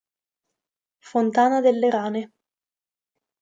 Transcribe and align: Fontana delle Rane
Fontana 1.09 1.61
delle 1.61 1.89
Rane 1.91 2.31